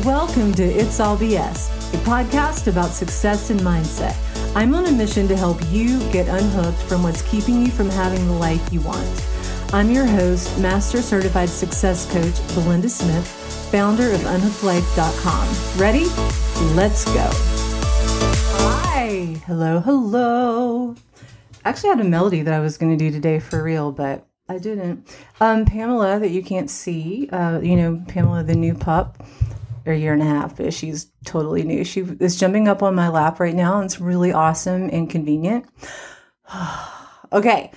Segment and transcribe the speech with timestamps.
[0.00, 4.16] Welcome to It's All BS, a podcast about success and mindset.
[4.56, 8.26] I'm on a mission to help you get unhooked from what's keeping you from having
[8.26, 9.06] the life you want.
[9.72, 13.28] I'm your host, Master Certified Success Coach Belinda Smith,
[13.70, 15.78] founder of unhookedlife.com.
[15.80, 16.06] Ready?
[16.74, 17.28] Let's go.
[18.58, 19.36] Hi.
[19.46, 20.96] Hello, hello.
[21.64, 24.26] I actually, had a melody that I was going to do today for real, but
[24.48, 25.06] I didn't.
[25.40, 29.22] Um, Pamela, that you can't see, uh, you know, Pamela, the new pup
[29.86, 31.84] or a year and a half, she's totally new.
[31.84, 35.66] She is jumping up on my lap right now, and it's really awesome and convenient.
[37.32, 37.70] okay,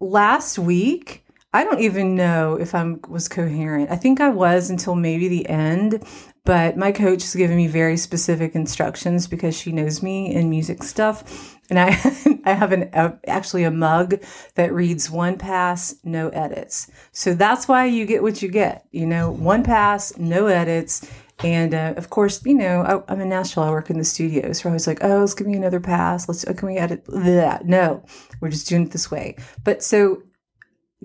[0.00, 3.90] last week, I don't even know if I was coherent.
[3.90, 6.04] I think I was until maybe the end,
[6.44, 10.82] but my coach has given me very specific instructions because she knows me in music
[10.82, 11.57] stuff.
[11.70, 11.88] And I,
[12.44, 14.22] I have an a, actually a mug
[14.54, 16.90] that reads one pass, no edits.
[17.12, 18.86] So that's why you get what you get.
[18.90, 21.10] You know, one pass, no edits.
[21.40, 23.62] And uh, of course, you know, I, am in Nashville.
[23.62, 26.28] I work in the studio, so I was like, "Oh, let's give me another pass.
[26.28, 28.04] Let's uh, can we edit that?" No,
[28.40, 29.36] we're just doing it this way.
[29.62, 30.22] But so,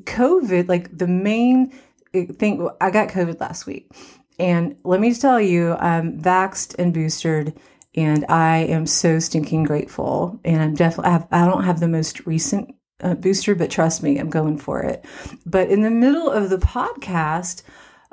[0.02, 1.72] COVID, like the main
[2.16, 3.91] uh, thing, I got COVID last week,
[4.39, 7.56] and let me tell you, I'm vaxed and boosted
[7.95, 10.39] and I am so stinking grateful.
[10.44, 14.17] And I'm definitely I, I don't have the most recent uh, booster, but trust me,
[14.17, 15.05] I'm going for it.
[15.45, 17.63] But in the middle of the podcast,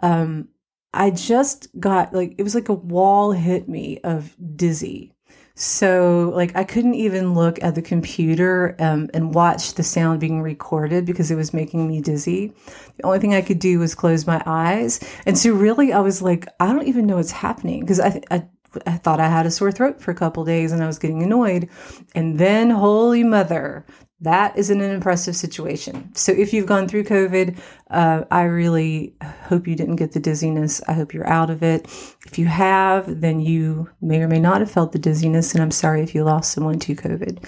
[0.03, 0.49] um,
[0.93, 5.13] I just got like it was like a wall hit me of dizzy.
[5.55, 10.41] So like I couldn't even look at the computer um, and watch the sound being
[10.41, 12.53] recorded because it was making me dizzy.
[12.97, 16.23] The only thing I could do was close my eyes, and so really I was
[16.23, 18.49] like, I don't even know what's happening because I, I
[18.87, 21.23] I thought I had a sore throat for a couple days and I was getting
[21.23, 21.69] annoyed.
[22.15, 23.85] And then, holy mother,
[24.21, 26.15] that isn't an impressive situation.
[26.15, 27.59] So, if you've gone through COVID,
[27.91, 30.83] uh, I really hope you didn't get the dizziness.
[30.87, 31.87] I hope you're out of it.
[32.27, 35.55] If you have, then you may or may not have felt the dizziness.
[35.55, 37.45] And I'm sorry if you lost someone to COVID.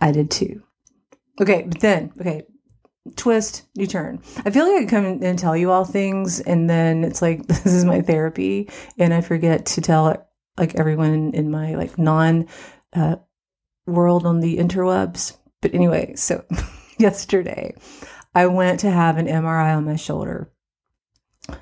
[0.00, 0.62] I did too.
[1.40, 2.42] Okay, but then, okay,
[3.16, 4.20] twist, you turn.
[4.44, 7.66] I feel like I come and tell you all things, and then it's like this
[7.66, 12.46] is my therapy, and I forget to tell like everyone in my like non
[12.92, 13.16] uh,
[13.86, 15.36] world on the interwebs.
[15.60, 16.44] But anyway, so
[16.98, 17.74] yesterday
[18.34, 20.50] I went to have an MRI on my shoulder.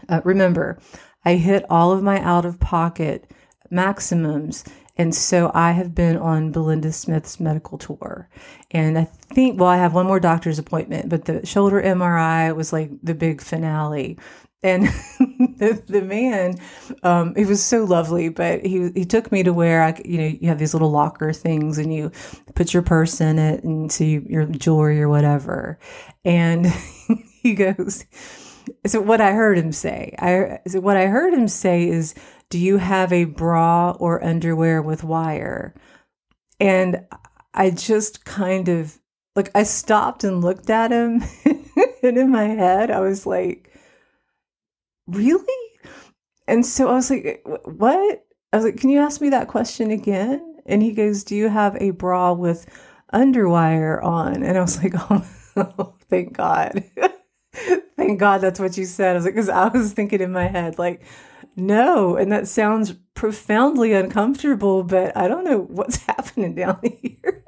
[0.08, 0.78] Uh, remember,
[1.24, 3.30] I hit all of my out of pocket
[3.70, 4.64] maximums.
[4.96, 8.28] And so I have been on Belinda Smith's medical tour.
[8.70, 12.72] And I think, well, I have one more doctor's appointment, but the shoulder MRI was
[12.72, 14.18] like the big finale
[14.62, 14.84] and
[15.58, 16.58] the, the man
[17.02, 20.26] um he was so lovely but he he took me to where i you know
[20.40, 22.10] you have these little locker things and you
[22.54, 25.78] put your purse in it and see your jewelry or whatever.
[26.24, 26.66] And
[27.42, 28.04] he goes
[28.86, 32.14] so what i heard him say i so what i heard him say is
[32.50, 35.74] do you have a bra or underwear with wire?
[36.58, 37.06] And
[37.54, 38.98] i just kind of
[39.34, 41.22] like i stopped and looked at him
[42.02, 43.69] and in my head i was like
[45.10, 45.44] really?
[46.46, 48.24] And so I was like, what?
[48.52, 50.56] I was like, can you ask me that question again?
[50.66, 52.66] And he goes, do you have a bra with
[53.12, 54.42] underwire on?
[54.42, 54.94] And I was like,
[55.56, 56.84] oh, thank God.
[57.96, 59.12] thank God that's what you said.
[59.12, 61.02] I was like, because I was thinking in my head, like,
[61.56, 62.16] no.
[62.16, 67.44] And that sounds profoundly uncomfortable, but I don't know what's happening down here.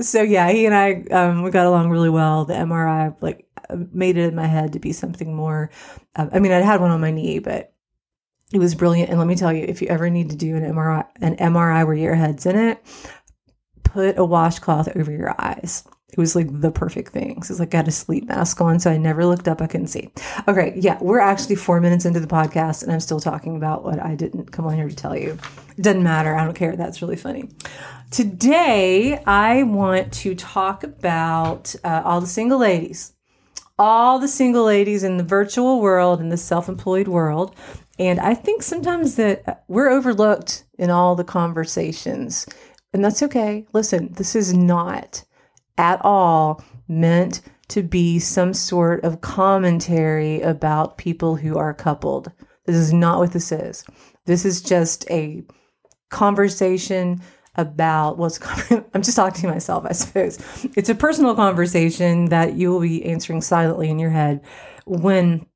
[0.00, 2.44] so yeah, he and I, um, we got along really well.
[2.44, 3.46] The MRI, like,
[3.92, 5.70] made it in my head to be something more.
[6.16, 7.72] Uh, I mean, I'd had one on my knee, but
[8.52, 9.10] it was brilliant.
[9.10, 11.86] And let me tell you, if you ever need to do an MRI, an MRI
[11.86, 12.84] where your head's in it,
[13.82, 15.84] put a washcloth over your eyes.
[16.12, 17.42] It was like the perfect thing.
[17.42, 19.62] So it's like I had a sleep mask on, so I never looked up.
[19.62, 20.10] I couldn't see.
[20.46, 23.98] Okay, yeah, we're actually four minutes into the podcast, and I'm still talking about what
[23.98, 25.38] I didn't come on here to tell you.
[25.78, 26.34] It doesn't matter.
[26.36, 26.76] I don't care.
[26.76, 27.48] That's really funny.
[28.10, 33.14] Today, I want to talk about uh, all the single ladies
[33.82, 37.56] all the single ladies in the virtual world in the self-employed world.
[37.98, 42.46] And i think sometimes that we're overlooked in all the conversations.
[42.92, 43.66] And that's okay.
[43.72, 45.24] Listen this is not
[45.76, 52.30] at all meant to be some sort of commentary about people who are coupled.
[52.66, 53.84] This is not what this is.
[54.26, 55.42] This is just a
[56.10, 57.20] conversation
[57.54, 58.84] about what's coming.
[58.94, 60.38] I'm just talking to myself, I suppose.
[60.76, 64.40] It's a personal conversation that you will be answering silently in your head
[64.86, 65.46] when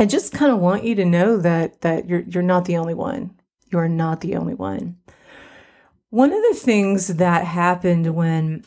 [0.00, 2.94] I just kind of want you to know that that you're you're not the only
[2.94, 3.38] one.
[3.70, 4.96] You are not the only one.
[6.10, 8.64] One of the things that happened when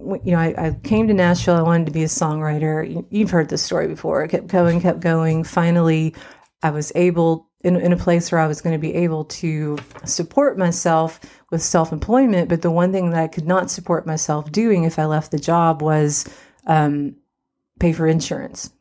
[0.00, 1.56] you know, I, I, came to Nashville.
[1.56, 3.04] I wanted to be a songwriter.
[3.10, 4.24] You've heard this story before.
[4.24, 5.44] I kept going, kept going.
[5.44, 6.14] Finally,
[6.62, 9.78] I was able in, in a place where I was going to be able to
[10.04, 11.20] support myself
[11.50, 12.48] with self employment.
[12.48, 15.38] But the one thing that I could not support myself doing if I left the
[15.38, 16.28] job was
[16.66, 17.16] um,
[17.78, 18.72] pay for insurance.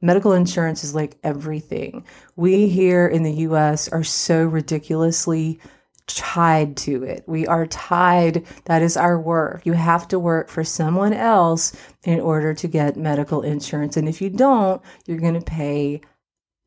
[0.00, 2.04] Medical insurance is like everything.
[2.36, 5.58] We here in the US are so ridiculously
[6.06, 7.24] tied to it.
[7.26, 8.46] We are tied.
[8.64, 9.66] That is our work.
[9.66, 13.96] You have to work for someone else in order to get medical insurance.
[13.96, 16.00] And if you don't, you're going to pay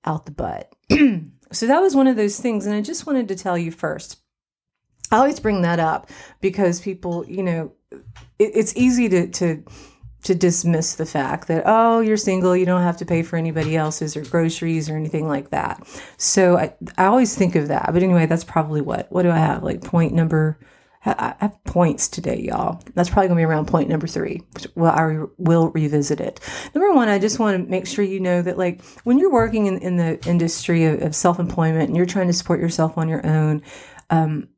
[0.06, 0.74] out the butt.
[1.52, 2.66] so that was one of those things.
[2.66, 4.20] And I just wanted to tell you first.
[5.12, 6.10] I always bring that up
[6.40, 9.64] because people, you know, it, it's easy to, to
[10.24, 13.76] to dismiss the fact that oh you're single you don't have to pay for anybody
[13.76, 15.82] else's or groceries or anything like that
[16.18, 19.38] so i, I always think of that but anyway that's probably what what do i
[19.38, 20.60] have like point number
[21.04, 22.82] I have points today, y'all.
[22.94, 24.44] That's probably gonna be around point number three.
[24.76, 26.40] Well, I re- will revisit it.
[26.76, 29.66] Number one, I just want to make sure you know that, like, when you're working
[29.66, 33.10] in, in the industry of, of self employment and you're trying to support yourself on
[33.10, 33.64] your own,
[34.12, 34.50] um,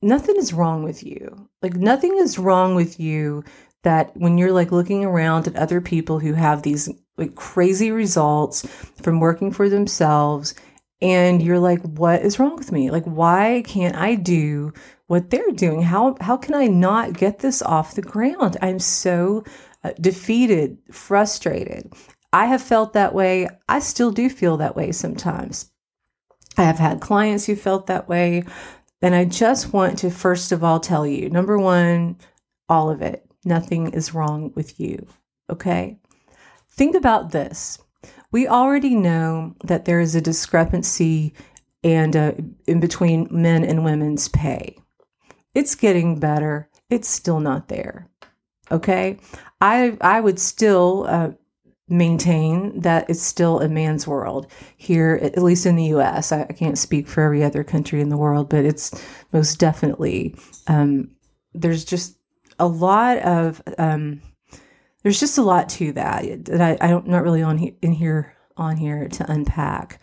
[0.00, 1.50] nothing is wrong with you.
[1.60, 3.44] Like, nothing is wrong with you
[3.82, 8.66] that when you're like looking around at other people who have these like crazy results
[9.02, 10.54] from working for themselves
[11.00, 14.72] and you're like what is wrong with me like why can't i do
[15.06, 19.44] what they're doing how how can i not get this off the ground i'm so
[19.84, 21.92] uh, defeated frustrated
[22.32, 25.70] i have felt that way i still do feel that way sometimes
[26.56, 28.42] i have had clients who felt that way
[29.00, 32.16] and i just want to first of all tell you number one
[32.68, 35.06] all of it nothing is wrong with you.
[35.50, 35.98] Okay?
[36.70, 37.78] Think about this.
[38.30, 41.34] We already know that there is a discrepancy
[41.82, 42.32] and uh,
[42.66, 44.78] in between men and women's pay.
[45.54, 46.68] It's getting better.
[46.90, 48.08] It's still not there.
[48.70, 49.18] Okay?
[49.60, 51.30] I I would still uh,
[51.88, 54.46] maintain that it's still a man's world
[54.76, 56.32] here, at least in the U.S.
[56.32, 58.90] I, I, can't speak for every other country in the world, but it's
[59.32, 60.36] most definitely
[60.66, 61.10] um,
[61.54, 62.18] there's just
[62.58, 64.20] a lot of um,
[65.02, 67.92] there's just a lot to that that I, I don't not really on he, in
[67.92, 70.00] here on here to unpack.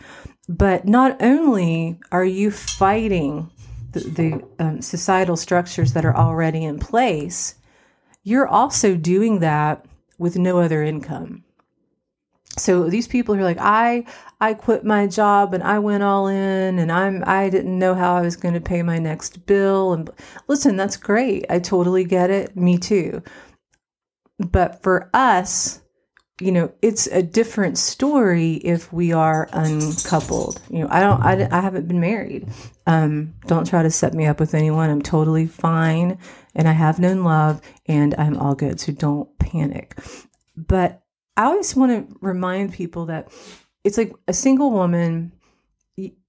[0.47, 3.50] But not only are you fighting
[3.92, 7.56] the, the um, societal structures that are already in place,
[8.24, 9.86] you're also doing that
[10.18, 11.44] with no other income.
[12.57, 14.06] So these people who are like, I
[14.39, 18.15] I quit my job and I went all in and I'm I didn't know how
[18.15, 20.09] I was going to pay my next bill and
[20.47, 21.45] listen, that's great.
[21.50, 22.56] I totally get it.
[22.56, 23.21] Me too.
[24.39, 25.81] But for us,
[26.41, 30.61] you know, it's a different story if we are uncoupled.
[30.69, 32.49] You know, I don't I, I haven't been married.
[32.85, 34.89] Um don't try to set me up with anyone.
[34.89, 36.17] I'm totally fine
[36.53, 38.79] and I have known love and I'm all good.
[38.79, 39.97] So don't panic.
[40.57, 41.01] But
[41.37, 43.31] I always want to remind people that
[43.83, 45.31] it's like a single woman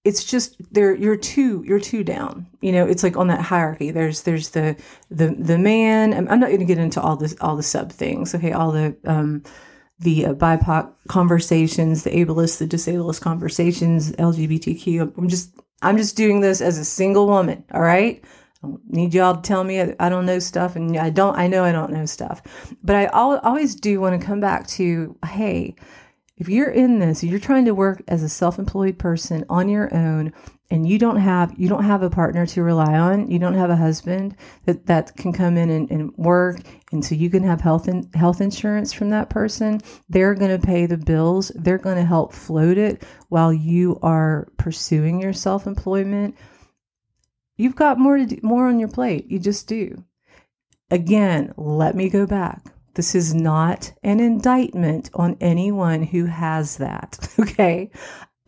[0.05, 3.91] it's just there you're too you're too down you know it's like on that hierarchy.
[3.91, 4.77] There's there's the
[5.11, 7.91] the the man i'm, I'm not going to get into all this all the sub
[7.91, 8.53] things okay?
[8.53, 9.43] All the um
[9.99, 15.51] the uh, bipoc conversations the ableist the disabled conversations lgbtq i'm just
[15.83, 18.23] i'm just doing this as a single woman all right?
[18.63, 21.37] I don't need y'all to tell me I don't know stuff, and I don't.
[21.37, 22.41] I know I don't know stuff,
[22.83, 25.77] but I always do want to come back to, hey,
[26.37, 30.33] if you're in this, you're trying to work as a self-employed person on your own
[30.71, 33.71] and you don't have you don't have a partner to rely on, you don't have
[33.71, 36.61] a husband that, that can come in and, and work
[36.93, 39.81] and so you can have health and health insurance from that person,
[40.11, 45.33] they're gonna pay the bills, they're gonna help float it while you are pursuing your
[45.33, 46.35] self-employment.
[47.57, 49.31] You've got more to do, more on your plate.
[49.31, 50.05] You just do.
[50.91, 57.19] Again, let me go back this is not an indictment on anyone who has that.
[57.39, 57.91] Okay.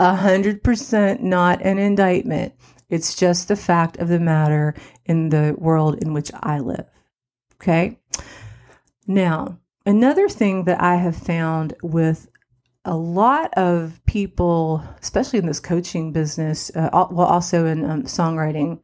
[0.01, 2.55] A hundred percent not an indictment.
[2.89, 4.75] It's just the fact of the matter
[5.05, 6.87] in the world in which I live.
[7.61, 7.99] Okay.
[9.07, 12.29] Now, another thing that I have found with
[12.85, 18.81] a lot of people, especially in this coaching business, uh, well, also in um, songwriting,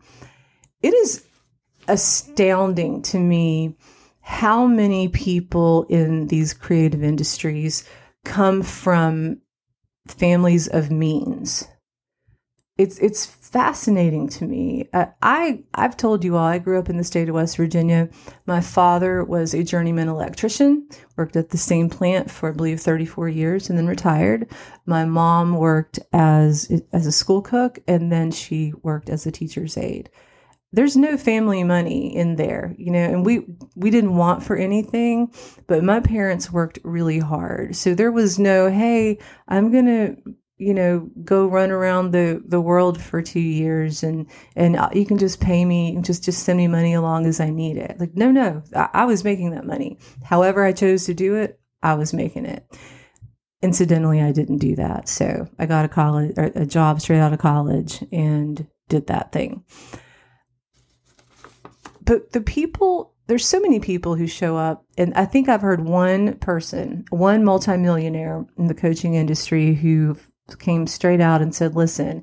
[0.82, 1.24] it is
[1.88, 3.76] astounding to me
[4.24, 7.86] how many people in these creative industries
[8.24, 9.36] come from
[10.08, 11.68] families of means.
[12.78, 14.88] It's it's fascinating to me.
[14.94, 18.08] Uh, I I've told you all I grew up in the state of West Virginia.
[18.46, 20.88] My father was a journeyman electrician,
[21.18, 24.48] worked at the same plant for I believe 34 years and then retired.
[24.86, 29.76] My mom worked as as a school cook and then she worked as a teacher's
[29.76, 30.08] aide
[30.74, 35.32] there's no family money in there, you know, and we we didn't want for anything,
[35.66, 37.76] but my parents worked really hard.
[37.76, 42.60] So there was no, hey, I'm going to you know, go run around the, the
[42.60, 46.56] world for two years and, and uh, you can just pay me, just, just send
[46.56, 47.98] me money along as I need it.
[47.98, 49.98] Like, no, no, I, I was making that money.
[50.22, 52.64] However I chose to do it, I was making it.
[53.62, 55.08] Incidentally, I didn't do that.
[55.08, 59.64] So I got a college, a job straight out of college and did that thing.
[62.04, 65.82] But the people there's so many people who show up and i think i've heard
[65.82, 70.14] one person one multimillionaire in the coaching industry who
[70.58, 72.22] came straight out and said listen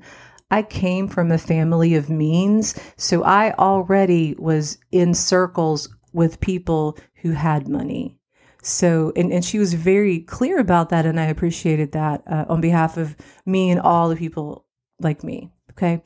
[0.52, 6.96] i came from a family of means so i already was in circles with people
[7.22, 8.18] who had money.
[8.62, 12.60] So and, and she was very clear about that and i appreciated that uh, on
[12.60, 14.66] behalf of me and all the people
[15.00, 16.00] like me okay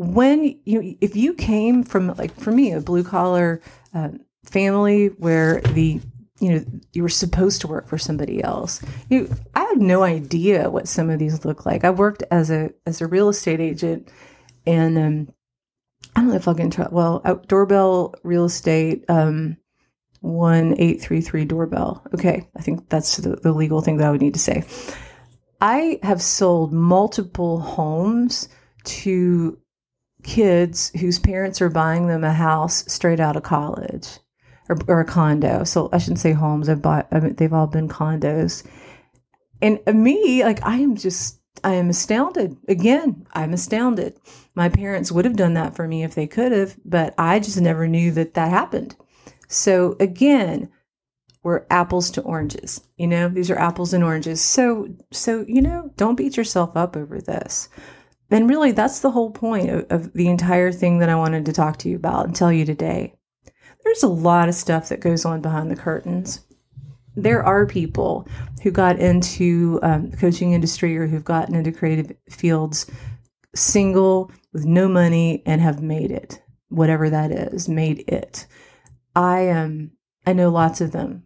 [0.00, 3.60] when you if you came from like for me a blue collar
[3.92, 4.08] uh,
[4.46, 6.00] family where the
[6.40, 6.64] you know
[6.94, 8.80] you were supposed to work for somebody else
[9.10, 11.84] you i have no idea what some of these look like.
[11.84, 14.10] I worked as a as a real estate agent
[14.66, 15.34] and um
[16.16, 19.58] i don't know if i'll get into it well doorbell real estate um
[20.22, 22.02] 1833 doorbell.
[22.14, 22.48] Okay.
[22.56, 24.64] I think that's the, the legal thing that i would need to say.
[25.60, 28.48] I have sold multiple homes
[28.84, 29.58] to
[30.22, 34.18] kids whose parents are buying them a house straight out of college
[34.68, 35.64] or, or a condo.
[35.64, 36.68] So I shouldn't say homes.
[36.68, 37.08] I've bought.
[37.12, 38.66] I mean, they've all been condos.
[39.60, 42.56] And me, like I am just, I am astounded.
[42.68, 44.18] Again, I'm astounded.
[44.54, 47.60] My parents would have done that for me if they could have, but I just
[47.60, 48.96] never knew that that happened.
[49.48, 50.70] So again,
[51.42, 52.82] we're apples to oranges.
[52.96, 54.40] You know, these are apples and oranges.
[54.40, 57.68] So, so you know, don't beat yourself up over this.
[58.30, 61.52] And really, that's the whole point of, of the entire thing that I wanted to
[61.52, 63.14] talk to you about and tell you today
[63.84, 66.40] there's a lot of stuff that goes on behind the curtains.
[67.16, 68.28] There are people
[68.62, 72.90] who got into um, the coaching industry or who've gotten into creative fields
[73.54, 78.46] single with no money and have made it, whatever that is, made it.
[79.14, 79.64] I am.
[79.64, 79.90] Um,
[80.26, 81.24] I know lots of them,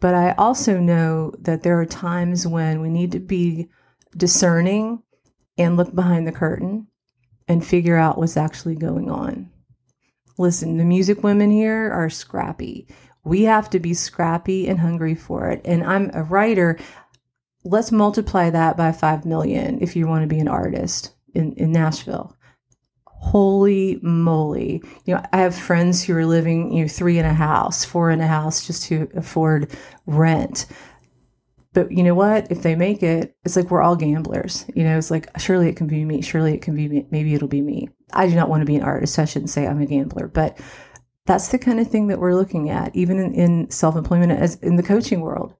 [0.00, 3.68] but I also know that there are times when we need to be
[4.16, 5.02] discerning
[5.58, 6.86] and look behind the curtain
[7.48, 9.50] and figure out what's actually going on.
[10.38, 12.86] Listen, the music women here are scrappy.
[13.24, 15.60] We have to be scrappy and hungry for it.
[15.64, 16.78] And I'm a writer.
[17.64, 21.72] Let's multiply that by 5 million if you want to be an artist in, in
[21.72, 22.36] Nashville.
[23.04, 24.80] Holy moly.
[25.04, 28.10] You know, I have friends who are living, you know, three in a house, four
[28.10, 30.66] in a house just to afford rent.
[31.78, 32.50] But you know what?
[32.50, 34.64] If they make it, it's like we're all gamblers.
[34.74, 36.22] You know, it's like surely it can be me.
[36.22, 37.06] Surely it can be me.
[37.12, 37.88] Maybe it'll be me.
[38.12, 39.16] I do not want to be an artist.
[39.16, 40.58] I shouldn't say I'm a gambler, but
[41.24, 44.56] that's the kind of thing that we're looking at, even in, in self employment as
[44.56, 45.54] in the coaching world.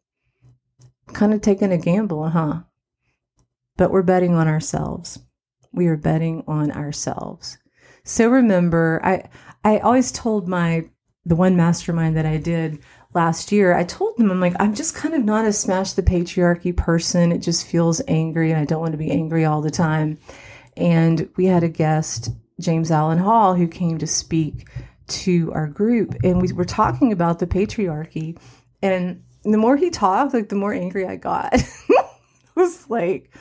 [1.12, 2.62] Kind of taking a gamble, huh?
[3.76, 5.20] But we're betting on ourselves.
[5.72, 7.58] We are betting on ourselves.
[8.02, 9.28] So remember, I
[9.62, 10.88] I always told my
[11.24, 12.80] the one mastermind that I did
[13.14, 16.02] last year, I told them, I'm like, I'm just kind of not a smash the
[16.02, 17.32] patriarchy person.
[17.32, 20.18] It just feels angry and I don't want to be angry all the time.
[20.76, 24.68] And we had a guest, James Allen Hall, who came to speak
[25.08, 26.14] to our group.
[26.22, 28.38] And we were talking about the patriarchy.
[28.82, 31.54] And the more he talked, like the more angry I got.
[31.54, 32.06] it
[32.54, 33.34] was like,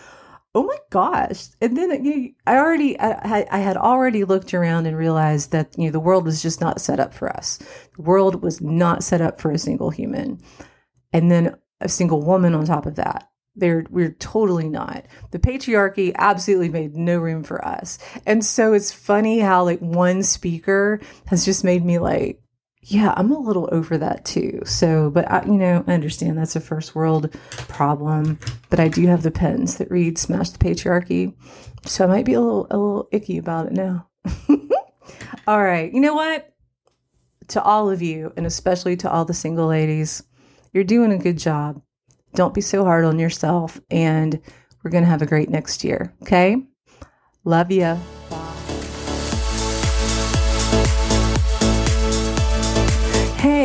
[0.58, 1.50] oh my gosh.
[1.62, 5.78] And then you know, i already I, I, had already looked around and realized that
[5.78, 7.60] you know the world was just not set up for us.
[7.96, 10.42] The world was not set up for a single human.
[11.14, 13.30] And then a single woman on top of that.
[13.56, 15.06] They're we're totally not.
[15.30, 18.00] The patriarchy absolutely made no room for us.
[18.26, 22.42] And so it's funny how like one speaker has just made me like
[22.82, 24.62] yeah, I'm a little over that too.
[24.66, 29.08] So, but I, you know, I understand that's a first world problem, but I do
[29.08, 31.34] have the pens that read "Smash the Patriarchy,"
[31.86, 34.08] so I might be a little a little icky about it now.
[35.48, 36.54] all right, you know what?
[37.50, 40.24] To all of you, and especially to all the single ladies,
[40.72, 41.82] you're doing a good job.
[42.36, 44.40] Don't be so hard on yourself, and
[44.84, 46.14] we're gonna have a great next year.
[46.22, 46.64] Okay,
[47.44, 47.98] love you.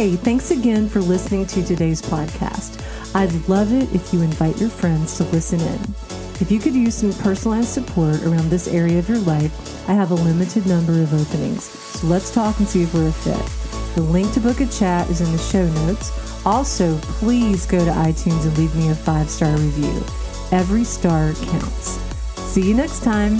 [0.03, 2.85] Hey, thanks again for listening to today's podcast.
[3.15, 5.81] I'd love it if you invite your friends to listen in.
[6.41, 10.11] If you could use some personalized support around this area of your life, I have
[10.11, 11.63] a limited number of openings.
[11.63, 13.95] So let's talk and see if we're a fit.
[13.95, 16.11] The link to book a chat is in the show notes.
[16.45, 20.03] Also, please go to iTunes and leave me a five star review.
[20.51, 21.91] Every star counts.
[22.51, 23.39] See you next time.